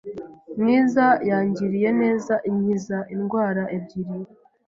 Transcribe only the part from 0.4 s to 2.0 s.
mwiza yangiriye